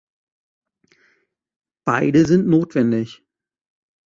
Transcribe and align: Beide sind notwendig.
Beide 1.85 2.25
sind 2.25 2.47
notwendig. 2.47 3.23